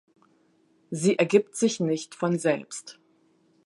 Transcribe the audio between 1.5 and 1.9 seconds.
sich